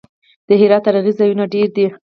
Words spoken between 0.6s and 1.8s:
هرات تاریخي ځایونه ډیر